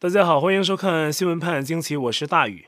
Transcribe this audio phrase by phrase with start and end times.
[0.00, 2.66] 大家好，欢迎收看新闻判惊奇，我是大宇。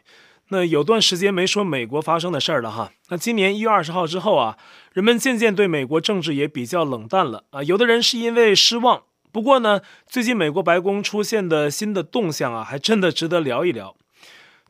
[0.48, 2.92] 那有段时间没说美国发生的事儿了哈。
[3.08, 4.56] 那今年一月二十号之后啊，
[4.94, 7.62] 人们渐渐对美国政治也比较冷淡了啊。
[7.64, 9.02] 有的人是因为失望，
[9.32, 13.96] 不过呢，最近美国白宫出现的新的动向啊，还真的值得聊一聊。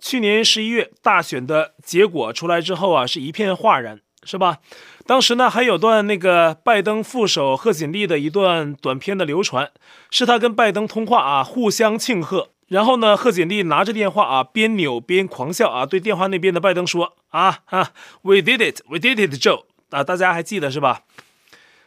[0.01, 4.59] 去年十一月大选的结果出来之后啊，是一片哗然，是吧？
[5.07, 9.71] 当时呢，还有段那个拜登副手贺锦丽的一段短片的流传，
[10.11, 12.51] 是他跟拜登通话啊，互相庆贺。
[12.69, 21.03] 然后呢，贺锦丽拿着电话啊，边扭边狂笑啊，对电话那边的拜登说：“啊啊，We did it, we did it, Joe 啊，大家还记得是吧？”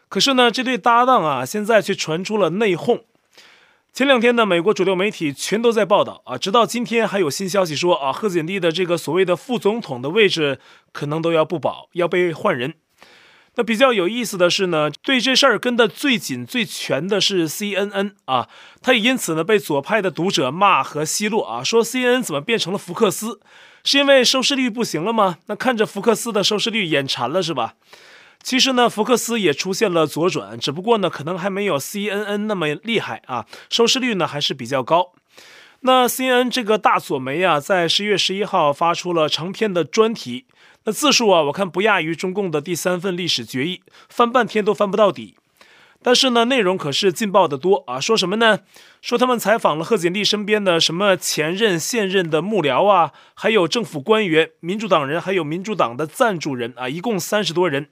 [0.08, 3.02] 可是呢，这对搭档啊，现在却传出了内讧。
[3.92, 10.60] 前两天呢，美国主流媒体全都在报道啊，直到今天还有新消息说啊，贺锦丽的这个所谓的副总统的位置
[10.94, 12.76] 可能都要不保，要被换人。
[13.56, 18.48] 那比较有意思的是呢，对这事儿跟得最紧最全的是 CNN 啊，
[18.82, 23.42] 他也因此呢被左派的读者骂和奚落啊，说 CNN 怎么变成了福克斯？
[23.84, 25.40] 是因为收视率不行了吗？
[25.48, 27.74] 那看着福克斯的收视率眼馋了是吧？
[28.42, 35.14] 其实呢，福克斯也出现了左转，只不过呢可能还没有 CNN 那么厉害啊，收视率呢还是比较高。
[35.82, 40.46] 那 CNN 这个大左媒啊，在十一月十一号发出了长篇的专题。
[40.86, 45.36] 那字数啊，我看不亚于中共的第三份历史决议，翻半天都翻不到底。
[46.02, 48.00] 但是呢，内容可是劲爆的多啊！
[48.00, 48.60] 说什么呢？
[49.02, 57.90] 说他们采访了贺锦丽身边的什么前任、现任的幕僚啊，还有政府官员、民主党人，还有民主党的赞助人啊，一共三十多人。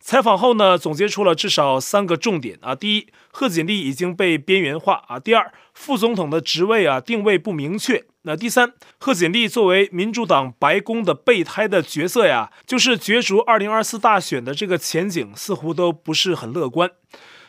[0.00, 8.04] 采访后呢，总结出了至少三个重点啊：第一，贺锦丽已经被边缘化啊；第二，副总统的职位啊定位不明确。
[8.22, 16.90] 那第三，贺锦丽作为民主党白宫的备胎的角色呀，就是角逐二零二四大选的这个前景似乎都不是很乐观。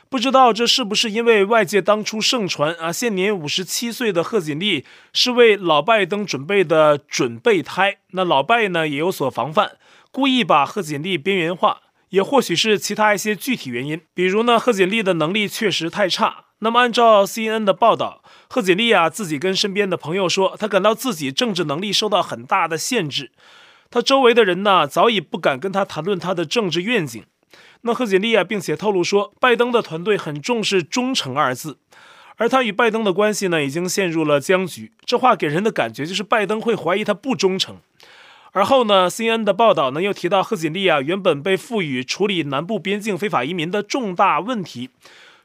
[0.10, 9.74] 不知道这是不是因为外界当初盛传啊，现年五十七岁的贺锦丽是为老拜登准备的准备胎，那老拜呢也有所防范，
[10.12, 16.46] 故意把贺锦丽边缘化，也或许是其他一些具体原因，比如呢，贺锦丽的能力确实太差。
[16.60, 23.32] 那么，按照 CNN 的报道，贺锦丽啊自己跟身边的朋友说，他感到自己政治能力受到很大的限制。
[23.92, 27.24] 他周围的人呢，早已不敢跟他谈论他的政治愿景。
[27.82, 31.78] 那贺锦丽啊，并且透露说，拜登的团队很重视忠诚二字，
[32.38, 34.92] 而他与拜登的关系呢，已经陷入了僵局。
[35.06, 37.78] 这话给人的感觉就是拜登会怀疑他不忠诚。
[38.58, 44.90] 而后呢，CNN 的报道呢，又提到贺锦丽啊，原本被赋予处理南部边境非法移民的重大问题。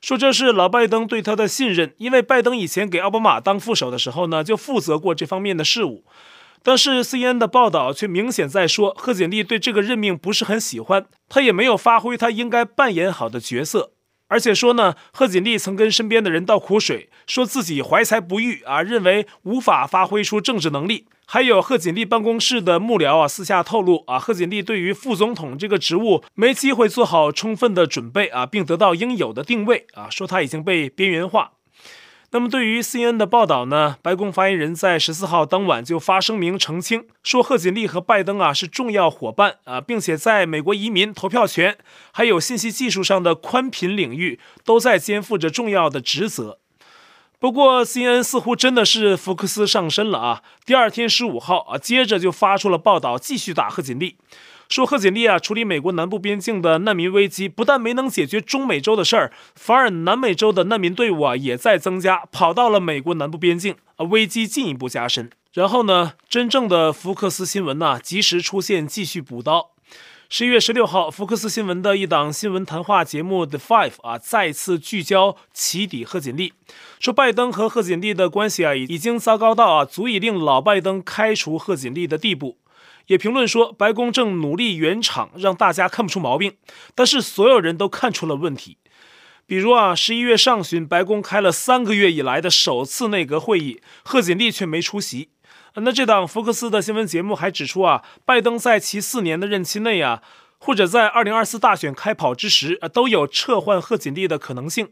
[0.00, 6.04] 说这是老拜登对他的信任，因为拜登以前给奥巴马当副手的时候呢，就负责过这方面的事务。
[6.62, 13.90] 但是 CNN 的报道却明显在说，贺锦丽对这个任命不是很喜欢，他也没有发挥他应该扮演好的角色。
[14.28, 21.04] 而且说呢，贺锦丽曾跟身边的人倒苦水，说自己怀才不遇啊，认为无法发挥出政治能力。
[21.32, 31.52] 还有贺锦丽办公室的幕僚啊，私下透露啊，贺锦丽对于副总统这个职务没机会做好充分的准备啊，并得到应有的定位啊，说他已经被边缘化。
[32.32, 41.78] 那么对于 CNN 的报道呢，白宫发言人在十四号当晚就发声明澄清，说贺锦丽和拜登啊是重要伙伴啊，并且在美国移民、投票权
[42.12, 46.58] 还有信息技术上的宽频领域都在肩负着重要的职责。
[47.42, 50.42] 不过，CNN 似乎真的是福克斯上身了啊！
[50.64, 54.14] 第二天十五号啊，接着就发出了报道，继续打贺锦丽，
[54.68, 65.28] 说贺锦丽啊处理美国南部边境的难民危机，不但没能解决中美洲的事儿，反而南美洲的难民队伍啊也在增加，跑到了美国南部边境啊，危机进一步加深。
[65.52, 69.72] 然后呢，真正的福克斯新闻呢，及时出现，继续补刀。
[70.30, 76.54] 十一月十六号，福克斯新闻的一档新闻谈话节目《The Five》啊，再次聚焦起底贺锦丽，
[76.98, 82.56] 说拜登和贺锦丽的关系啊，已经糟糕到啊，足以令老拜登开除贺锦丽的地步。
[83.08, 86.54] 也评论说，白宫正努力圆场，让大家看不出毛病，
[86.94, 88.78] 但是所有人都看出了问题。
[89.44, 95.28] 比如啊，十一月上旬，白宫开了三个月以来的首次内阁会议，贺锦丽却没出席。
[95.76, 100.22] 那这档福克斯的新闻节目还指出啊，拜登在其四年的任期内啊，
[100.58, 104.90] 或者在二零二四大选开跑之时，啊，都有撤换贺锦丽的可能性。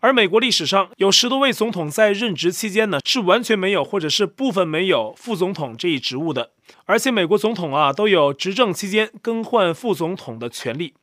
[0.00, 6.50] 而美国历史上有十多位总统在任职期间呢，是完全没有或者是部分没有副总统这一职务的。
[6.86, 10.94] 而且美国总统啊，都有执政期间更换副总统的权利。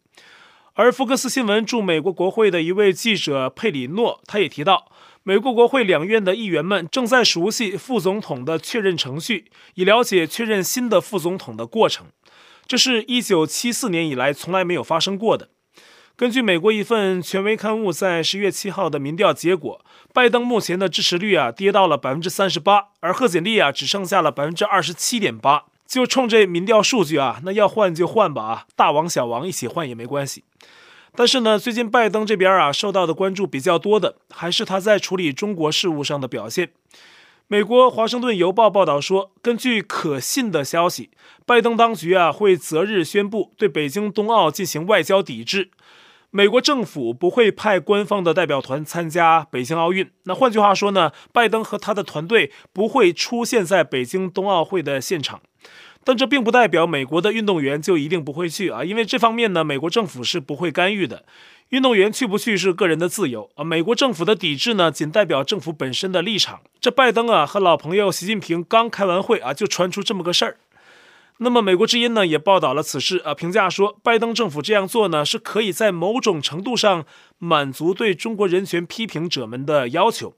[0.74, 4.92] 而福克斯新闻驻美国国会的一位记者佩里诺，他也提到。
[5.25, 12.07] 美国国会两院的议员们正在熟悉副总统的确认程序，以了解确认新的副总统的过程。
[12.67, 15.47] 这是一九七四年以来从来没有发生过的。
[16.17, 25.63] 根据美国一份权威刊物在十月七号的民调结果，拜登目前的支持率啊跌到了百分之三十八，而贺锦丽啊只剩下了百分之二十七点八。
[25.87, 30.43] 就冲这民调数据啊，那要换就换吧啊，大王小王一起换也没关系。
[31.15, 36.71] 但是呢，最近拜登这边啊受到的关注比较多的，还是他在处理中国事务上的表现。
[37.48, 41.12] 美国《华盛顿邮报》报道说，根据可信的消息，
[41.45, 45.69] 拜登当局啊会择日宣布对北京冬奥进行外交抵制。
[46.31, 50.09] 美国政府不会派官方的代表团参加北京奥运。
[50.24, 55.42] 那换句话说呢，拜登和他的团队不会出现在北京冬奥会的现场。
[56.03, 61.23] 但这并不代表美国的运动员就一定不会去啊，因为这方面呢，美国政府是不会干预的。
[61.69, 63.63] 运动员去不去是个人的自由啊。
[63.63, 66.61] 美国政府的抵制呢，仅代表政府本身的立场。
[66.79, 70.57] 这拜登啊和老朋友习近平刚开完会啊，就传出这么个事儿。
[71.39, 77.06] 那么，美国之音呢也报道了此事啊，评价说，拜登政府这样做呢，是可以在某种程度上
[77.39, 80.35] 满足对中国人权批评者们的要求。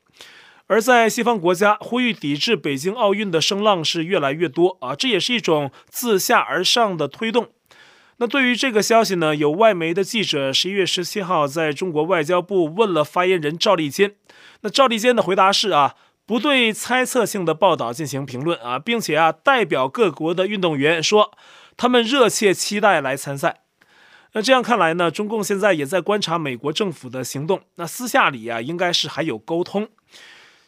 [0.67, 7.49] 而在西方国家，呼吁抵制北京奥运的声浪是越来越多啊，这也是一种自下而上的推动。
[8.17, 14.15] 那对于这个消息呢，有外媒的记者十一月十七号在中国外交部问了发言人赵立坚，
[14.61, 15.95] 那赵立坚的回答是啊。
[16.27, 21.31] 不对猜测性的报道进行评论啊，并且啊，代表各国的运动员说，
[21.77, 23.61] 他们热切期待来参赛。
[24.33, 27.61] 那这样看来呢，中共现在也在观察美国政府的行动。
[27.75, 29.87] 那私下里啊，应该是还有沟通。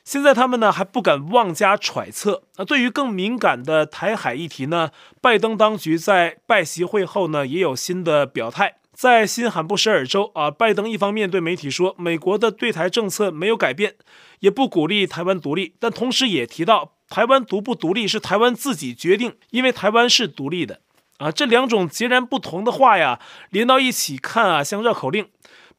[0.08, 2.44] 现在他们呢还不敢妄加揣测。
[2.56, 8.78] 那对于更敏感的台海议题呢，拜登当局在拜习会后呢也有新的表态。
[8.94, 13.96] 在新罕布什尔州啊，拜登一方面对媒体说，美国的对台政策没有改变，
[14.40, 20.80] 也不鼓励台湾独立，但同时也提到台湾独不独立是台湾自己决定，因为台湾是独立的
[21.18, 21.30] 啊。
[21.30, 23.20] 这两种截然不同的话呀，
[23.50, 25.28] 连到一起看啊，像绕口令。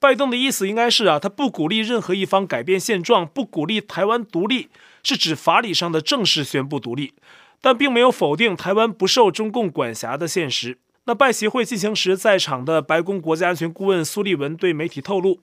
[0.01, 4.69] 拜登的意思应该是啊，他不鼓励任何一方改变现状，不鼓励台湾独立，
[5.03, 7.15] 是指法理上的正式宣布独立，
[7.61, 10.79] 但并没有否定台湾不受中共管辖的现实。
[11.07, 15.41] 那拜协会进行时，在场的白宫国家安全顾问苏利文对媒体透露，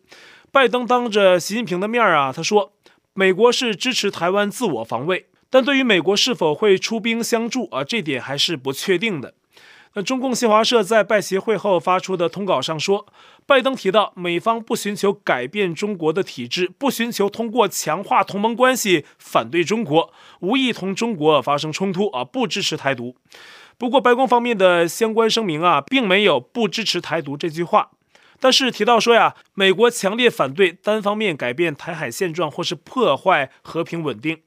[0.51, 2.71] 拜登当着习近平的面儿啊，他说，
[3.13, 9.33] 美国是支持台湾自我防卫，但对于美国是否会出兵相助啊，这点还是不确定的。
[9.97, 13.07] 那中共新华社在拜协会后发出的通稿上说，
[13.47, 23.15] 拜登提到，美方不寻求改变中国的体制，不寻求通过强化同盟关系反对中国，无意同中国发生冲突啊，不支持台独。
[23.77, 27.91] 不过，白宫方面的相关声明啊，并没有不支持台独这句话，
[28.39, 34.41] 但是提到说呀，美国强烈反对单方面改变台海现状或是破坏和平稳定。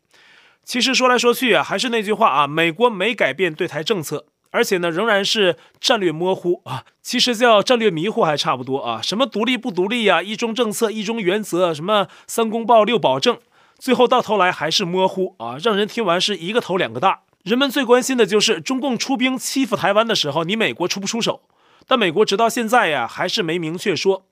[0.64, 4.26] 其实说来说去啊，还是那句话啊，美国没改变对台政策，
[4.58, 6.82] 而且呢，仍然是战略模糊啊。
[7.00, 9.00] 其实叫战略迷糊还差不多啊。
[9.00, 13.38] 什么独立不独立呀，一中政策、一中原则，什么三公报、六保证，
[13.78, 17.20] 最后到头来还是模糊啊，让人听完是一个头两个大。
[17.44, 21.42] 人们最关心的就是中共出兵欺负台湾的时候，你美国出不出手？
[21.86, 24.24] 但美国直到现在呀，还是没明确说。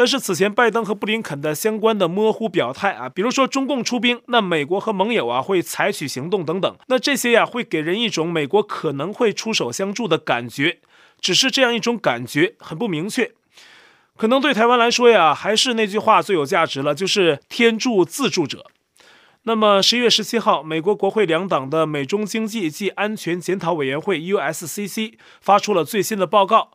[0.00, 10.78] 但是此前拜登和布林肯的相关的模糊表态啊，比如说中共出兵，那美国和盟友啊会采取行动等等，那这些呀会给人一种美国可能会出手相助的感觉，
[11.20, 13.32] 只是这样一种感觉很不明确。
[14.16, 18.64] 可能对台湾来说呀，还是那句话最有价值了，就是天助自助者。
[19.42, 26.70] 那么十一月十七号，美国国会两党的美中经济及安全检讨委员会 （USCC） 发出了最新的报告，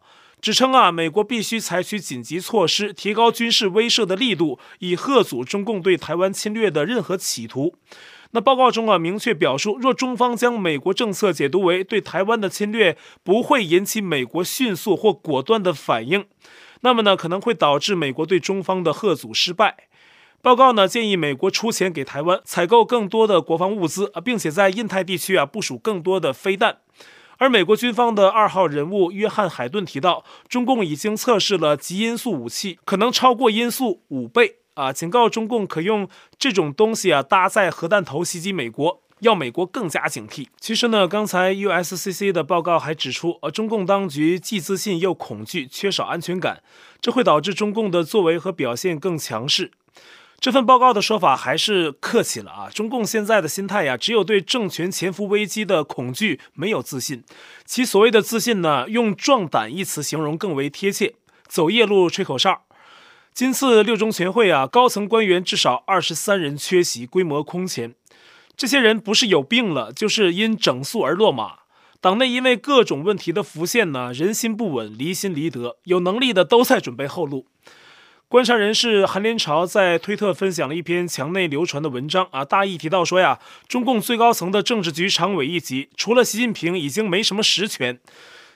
[0.45, 7.73] 指称啊，美国必须采取紧急措施，提高军事威慑的力度，以吓阻中共对台湾侵略的任何企图。
[8.29, 16.23] 那报告中啊，明确表述，若中方将美国政策解读为对台湾的侵略不会引起美国迅速或果断的反应，
[16.81, 19.87] 那么呢，可能会导致美国对中方的贺阻失败。
[20.43, 26.77] 报告呢，建议美国出钱给台湾采购更多的国防物资，并且在印太地区啊部署更多的飞弹。
[27.37, 40.47] 而美国军方的二号人物约翰海顿提到，中共已经测试了极音速武器，可能超过音速五倍啊，警告中共可用这种东西啊搭载核弹头袭击美国，要美国更加警惕。
[40.59, 46.61] 其实呢，刚才 USCC 的报告还指出，呃，中共当局既自信又恐惧，缺少安全感，
[47.01, 49.71] 这会导致中共的作为和表现更强势。
[50.39, 52.69] 这份报告的说法还是客气了啊！
[52.69, 57.23] 中共现在的心态呀，只有对政权潜伏危机的恐惧，没有自信。
[57.65, 61.15] 其所谓的自信呢，用“壮胆”一词形容更为贴切。
[61.47, 62.63] 走夜路吹口哨。
[63.33, 67.95] 今次六中全会啊，高层官员至少二十三人缺席，规模空前。
[68.55, 71.59] 这些人不是有病了，就是因整肃而落马。
[71.99, 77.47] 党内因为各种问题的浮现呢，人心不稳，离心离德，有能力的都在准备后路。
[78.35, 87.97] 观察人士韩连朝在推特分享了一篇墙内流传的文章啊，大意提到说呀，中共最高层的政治局常委一级，除了习近平，已经没什么实权。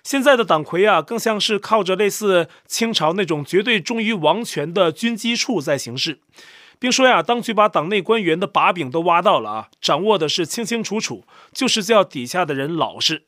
[0.03, 6.19] 现在的党魁啊，更像是靠着类似清朝那种绝对忠于王权的军机处在行事，
[6.77, 13.23] 并说呀，当局把党内官员的把柄都挖到了啊，掌握的是清清楚楚，就是叫底下的人老实。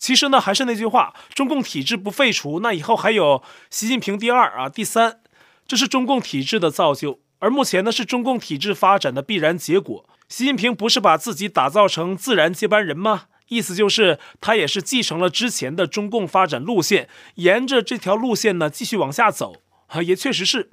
[0.00, 3.40] 其实呢，还是那句话，中共体制不废除，那以后还有
[3.70, 5.20] 习近平第二啊，第三。
[5.66, 10.04] 这是中共体制的造就，而目前呢，是中共体制发展的必然结果。
[10.28, 13.24] 习近平不是把自己打造成自然接班人吗？
[13.48, 19.56] 意思就是他也是继承了之前的中共发展路线，沿着这条路线呢继续往下走
[19.88, 20.70] 啊，也确实是。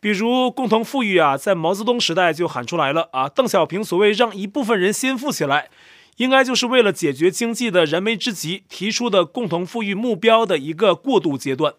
[0.00, 3.28] 比如共同富裕啊，在毛泽东时代就喊出来了啊。
[3.28, 5.70] 邓小平所谓让一部分人先富起来，
[6.18, 11.74] 应该就是为了解决经济的燃眉之急提出的共同富裕目标的一个过渡阶段。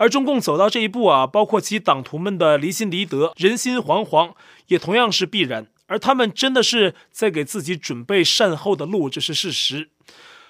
[0.00, 4.32] 而中共走到这一步啊，包括其党徒们的离心离德、人心惶惶，
[4.68, 5.66] 也同样是必然。
[5.88, 9.90] 而他们真的是在给自己准备善后的路，这是事实。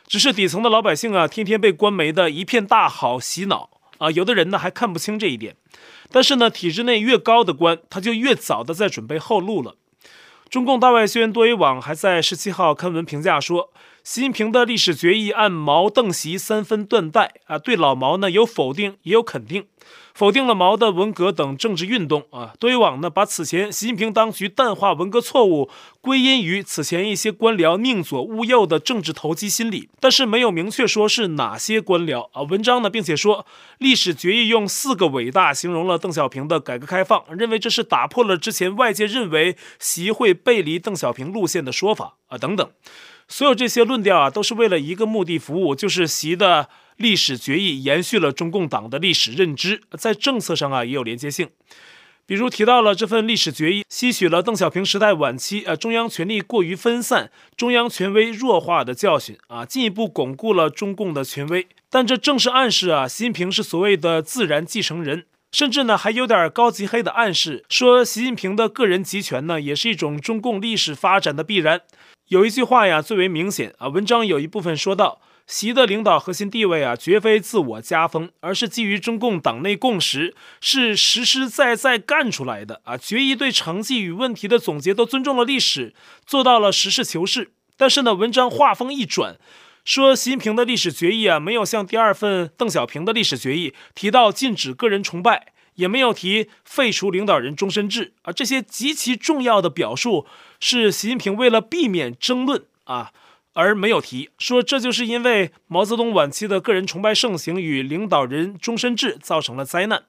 [0.07, 5.57] 只是底层的老百姓啊，天天被官媒的一片大好洗脑啊，有的人呢还看不清这一点。
[6.12, 9.75] 但是呢，体制内越高的官，他就越早的在准备后路了。
[10.49, 13.73] 中共大外宣多维网还在十七号刊文评价说。
[14.02, 19.66] 习近平的历史决议按毛邓习三分断代啊，对老毛呢有否定也有肯定，
[20.14, 22.54] 否定了毛的文革等政治运动啊。
[22.59, 32.42] 多维网呢把此前习近平当局淡化文革错误归因于此前一些官僚宁左勿右的政治投机心理，但是没有明确说是哪些官僚啊。
[32.42, 33.47] 文章呢并且说
[33.78, 42.71] 历史决议用四个伟大形容了邓小平的改革开放，认为这是打破了之前外界认为习会背离邓小平路线的说法啊等等。
[43.31, 51.49] 所有这些论调啊，都是为了一个目的服务，就是习的历史决议延续了中共党的历史认知，在政策上啊也有连接性。
[52.27, 61.69] 比如提到了这份历史决议，吸取了邓小平时代晚期呃中央权力过于分散、中央权威弱化的教训啊，进一步巩固了中共的权威。
[61.89, 71.83] 但这正是暗示啊，习近平是所谓的自然继承人，甚至呢还有点高级黑的暗示，说习近平的个人集权呢也是一种中共历史发展的必然。
[72.31, 73.89] 有一句话呀，最为明显啊。
[73.89, 82.97] 文章有一部分说到，习的领导核心地位啊，绝非自我加封，而是基于中共党内共识，是实实在在干出来的啊。
[82.97, 85.93] 决议对成绩与问题的总结都尊重了历史，
[86.25, 87.51] 做到了实事求是。
[87.77, 89.37] 但是呢，文章话锋一转，
[89.85, 95.53] 说习近平的历史决议啊，没有像第二份邓小平的历史决议提到禁止个人崇拜。
[95.77, 100.27] 也没有提废除领导人终身制啊，这些极其重要的表述
[100.61, 103.11] 是习近平为了避免争论啊
[103.55, 110.05] 而没有提，说这就是因为毛泽东晚期的个人崇拜盛行与领导人终身制造成了灾难。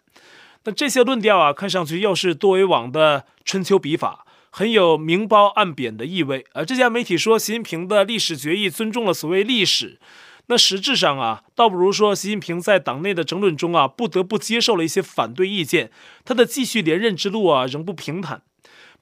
[0.65, 6.45] 那这些论调啊，看上去又是多维网的春秋笔法，很有明褒暗贬的意味。
[6.53, 9.99] 而这家媒体说习近平的历史决议尊重了所谓历史。
[10.47, 15.89] 那实质上啊，倒不如说习近平在党内的争论中啊，不得不接受了一些反对意见，
[16.23, 18.43] 他的继续连任之路啊，仍不平坦。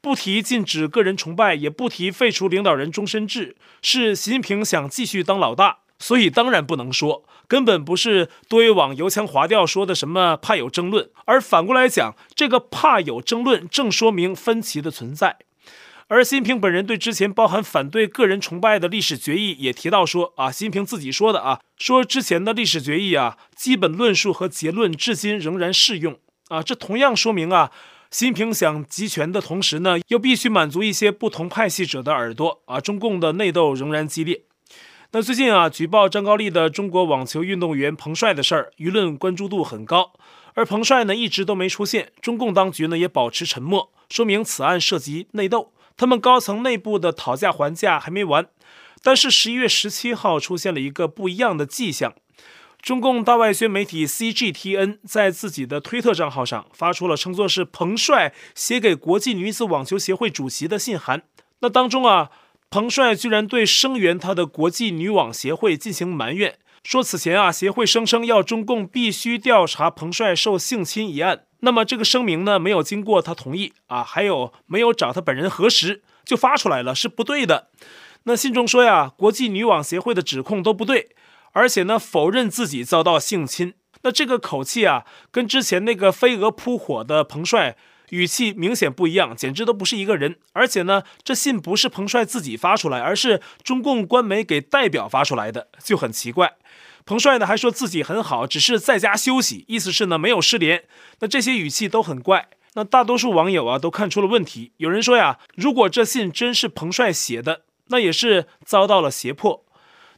[0.02, 15.38] 不提禁止个人崇拜，也不提废除领导人终身制，是习近平想继续当老大，所以当然不能说，根本不是多维网油腔滑调说的什么怕有争论，而反过来讲，这个怕有争论，正说明分歧的存在。
[16.08, 26.18] 而习近平本人对之前包含反对个人崇拜的历史决议也提到说啊，习近平自己说的啊，说之前的历史决议啊，基本论述和结论至今仍然适用。
[26.48, 27.70] 啊，这同样说明啊，
[28.12, 34.46] 习近平想集权的同时呢，又必须满足一些不同派系者的耳朵啊，中共的内斗仍然激烈。
[35.12, 40.14] 那最近啊，举报张高丽的中国网球运动员彭帅的事儿，舆论关注度很高，
[40.56, 45.72] 而彭帅呢一直都没出现，中共当局呢也保持沉默，说明此案涉及内斗。
[45.96, 48.48] 他们高层内部的讨价还价还没完，
[49.04, 52.16] 但是十一月十七号出现了一个不一样的迹象。
[52.82, 61.24] 中共大外宣媒体 CGTN 在自己的推特账号上发出了称作是彭帅写给国际女子网球协会主席的信函。
[61.60, 62.30] 那当中啊，
[62.70, 71.44] 彭帅居然对声援他的国际女网协会进行埋怨，说此前啊，协会声称要中共必须调查彭帅受性侵一案。
[71.60, 77.68] 那么这个声明呢，没有经过他同意啊，还有没有找他本人核实就发出来了，是不对的。
[78.24, 81.10] 那信中说呀，国际女网协会的指控都不对，
[81.54, 83.74] 而且呢，否认自己遭到性侵。
[84.04, 87.76] 那这个口气啊，跟之前那个飞蛾扑火的彭帅
[88.12, 90.38] 语气明显不一样，简直都不是一个人。
[90.54, 96.54] 而且呢，这信不是彭帅自己发出来，而是中共官媒给代表发出来的，就很奇怪。
[97.06, 100.84] 彭帅呢还说自己很好，只是在家休息，意思是呢没有失联。
[101.20, 102.50] 那这些语气都很怪。
[102.76, 104.74] 那大多数网友啊都看出了问题。
[104.78, 109.66] 有人说呀，如果这信真是彭帅写的，那也是遭到了胁迫。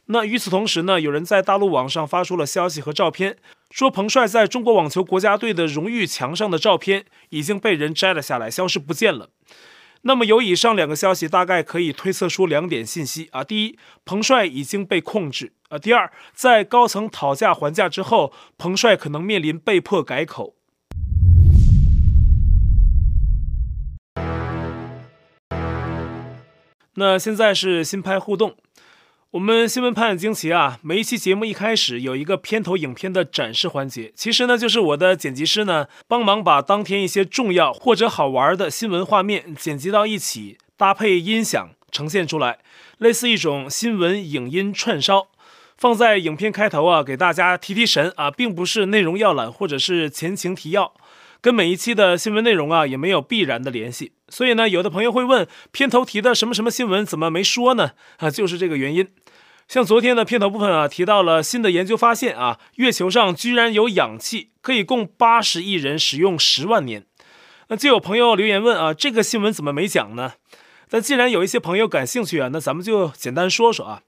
[0.06, 3.38] 那与此同时呢，有人在大陆网上发出了消息和照片，
[3.70, 9.30] 说彭帅在中国网球国家队的荣誉墙上的照片已经被人摘了下来，消失不见了。
[10.02, 20.56] 那么有以上两个消息，大概可以推测出两点信息啊：第一，彭帅已经被控制；啊，第二，在高层讨价还价之后，彭帅可能面临被迫改口。
[26.96, 28.56] 那现在是新拍互动。
[29.32, 42.58] 我们新闻潘惊奇啊，每一期节目一开始有一个片头影片的展示环节，其实呢就是我的剪辑师呢帮忙把当天一些重要或者好玩的新闻画面剪辑到一起，搭配音响呈现出来，
[42.98, 45.28] 类似一种新闻影音串烧，
[45.78, 50.92] 放在影片开头啊，给大家提提神啊，并不是内容要览或者是前情提要。
[51.40, 57.92] 跟每一期的新闻内容啊，也没有必然的联系，所以呢，有的朋友会问，片头提的什么什么新闻怎么没说呢？
[58.18, 59.08] 啊，就是这个原因。
[59.72, 67.06] 像昨天的片头部分啊，提到了新的研究发现啊，月球上居然有氧气可以供八十亿人使用十万年。
[67.68, 70.34] 那就有朋友留言问啊，这个新闻怎么没讲呢？
[70.90, 74.02] 但既然有一些朋友感兴趣啊，那咱们就简单说说啊。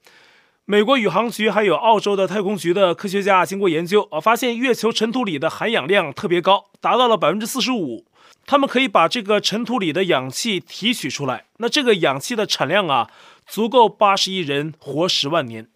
[0.65, 8.05] 美国宇航局还有澳洲的太空局的科学家经过研究啊，发现月球尘土里的含氧量特别高，达到了百分之四十五。
[8.45, 13.09] 他们可以把这个尘土里的氧气提取出来，那这个氧气的产量啊，
[13.47, 15.67] 足够八十亿人活十万年。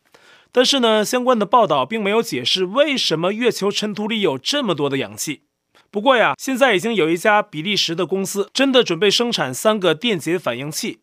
[0.52, 5.42] 但是呢，相关的报道并没有解释为什么月球尘土里有这么多的氧气。
[5.92, 11.00] 不过呀，现在已经有一家比利时的公司真的准备生产三个电解反应器。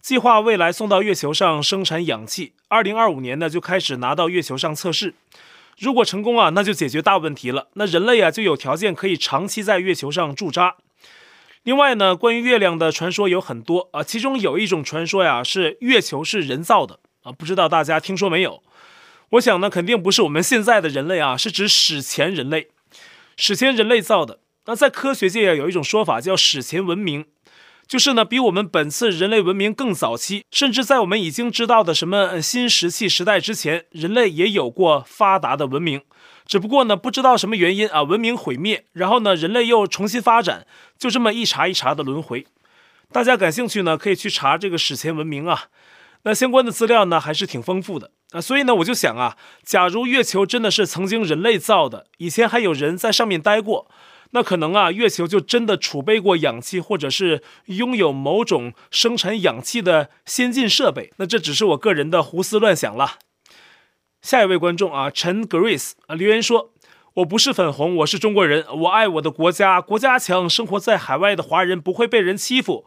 [0.00, 5.14] 计划未来送到月球上生产氧气，二零二五年呢就开始拿到月球上测试。
[5.80, 7.68] 如果成功啊，那就解决大问题了。
[7.74, 10.76] 那人类啊就有条件可以长期在月球上驻扎。
[11.62, 18.62] 另外呢，关于月亮的传说有很多啊，其中有一种传说呀是月球是人造的啊，不知道大家听说没有？
[19.30, 22.68] 我想呢，肯定不是我们现在的人类啊，是指史前人类，
[23.38, 24.40] 史前人类造的。
[24.66, 27.24] 那在科学界啊有一种说法叫史前文明。
[27.90, 36.00] 就是呢，比我们本次人类文明更早期，甚至在我们已经知道的什么新石器时代之前，人类也有过发达的文明。
[36.46, 42.46] 只不过呢，不知道什么原因啊，文明毁灭，然后呢，人类又重新发展，就这么一茬一茬的轮回。
[43.10, 45.64] 大家感兴趣呢，可以去查这个史前文明啊。
[46.22, 48.40] 那相关的资料呢，还是挺丰富的啊。
[48.40, 53.90] 所以呢，我就想啊，假如月球真的是曾经人类造的，以前还有人在上面待过。
[54.32, 61.12] 那可能啊，月球就真的储备过氧气，或者是拥有某种生产氧气的先进设备。
[61.16, 63.18] 那这只是我个人的胡思乱想了。
[64.22, 66.72] 下一位观众啊，陈 Grace 啊留言说
[67.14, 72.84] ：“我不是粉红，我是中国人，我爱我的国家，国家强，生活在海外的华人不会被人欺负。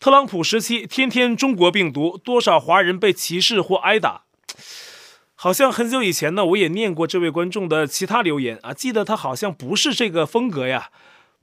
[0.00, 4.22] 特朗普时期，天天中国病毒，多少华人被歧视或挨打。”
[5.42, 10.90] 好像很久以前呢，我也念过这位观众的其他留言啊，记得他好像不是这个风格呀，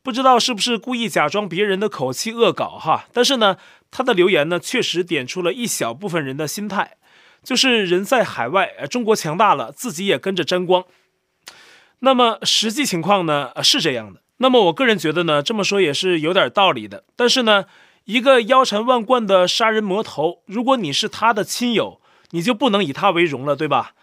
[0.02, 3.08] 不知道是不是故意假装别人的口气恶搞哈。
[3.12, 3.58] 但是呢，
[3.92, 6.96] 他的留言呢，确实点出了一小部分人的心态，
[7.44, 10.86] 就是人在海外，中国强大了，自己也跟着沾光。
[12.00, 14.22] 那么实际情况呢，是这样的。
[14.38, 17.04] 那么我个人觉得呢，这么说也是有点道理的。
[17.18, 17.66] 但是呢，
[18.06, 22.00] 一个腰缠万贯的杀人魔头，如果你是他的亲友，
[22.32, 23.94] 你就不能以他为荣了，对吧？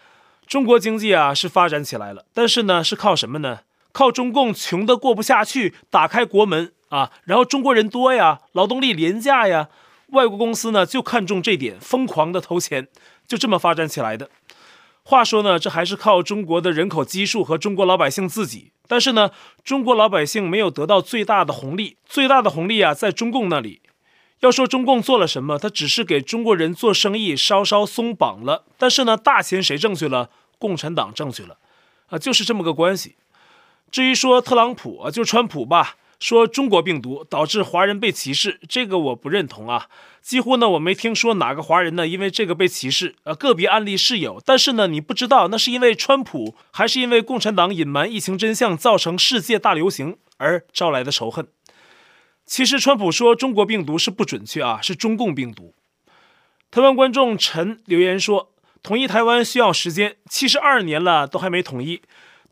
[0.45, 3.59] 中国经济啊是发展起来了，但是呢是靠什么呢？
[3.91, 9.69] 靠中共穷得过不下去，打开国门啊，然后中国人多呀，劳动力廉价呀，
[10.09, 12.87] 外国公司呢就看中这点，疯狂的投钱，
[13.27, 14.29] 就这么发展起来的。
[15.03, 19.31] 话说呢，这还是靠中国的人口基数和中国老百姓自己，但是呢，
[19.63, 23.81] 中国老百姓没有得到最大的红利，最大的红利啊在中共那里。
[24.41, 30.29] 要说中共做了什么，他只是给中国人做生意稍稍松绑了，但是呢，大钱谁挣去了？
[30.59, 31.57] 共产党挣去了，
[32.07, 33.15] 啊，就是这么个关系。
[33.91, 39.87] 至于说特朗普啊，就川普吧，说中国病毒导致华人被歧视，这个我不认同啊。
[40.21, 51.47] 几乎呢，我没听说哪个华人呢因为这个被歧视，呃，个别案例是有，但是呢，你不知道那是因为川普，还是因为共产党隐瞒疫情真相，造成世界大流行而招来的仇恨。
[52.47, 55.75] 其实，川普说中国病毒是不准确啊，是中共病毒。
[56.71, 62.01] 台湾观众陈留言说，统一台湾需要时间，七十二年了都还没统一，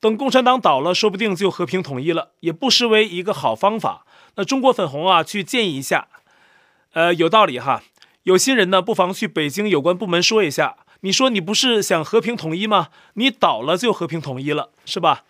[0.01, 4.05] 等共产党倒了，说不定就和平统一了，也不失为一个好方法。
[4.35, 6.09] 那中国粉红啊，去建议一下，
[6.91, 7.81] 呃，有道理哈。
[8.23, 10.75] 有心人呢，不妨去北京有关部门说一下。
[11.01, 12.89] 你说你不是想和平统一吗？
[13.13, 15.23] 你倒了就和平统一了，是吧？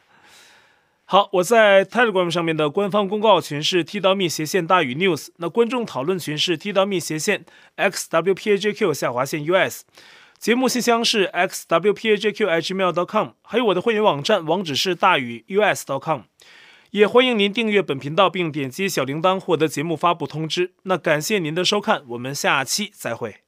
[1.08, 7.46] 好，我在 Telegram 上面的官方公告群是 T 到 me 斜线大于 News，那观众讨论群是 T 到 me 斜线
[7.78, 9.84] XWPAJQ 下划线 US，
[10.40, 16.22] 节目信箱是 XWPAJQ@gmail.com，还有我的会员网站网址是大于 US.com，
[16.90, 20.74] 也欢迎您订阅本频道并点击小铃铛获得节目发布通知。
[20.86, 23.45] 那感谢您的收看，我们下期再会。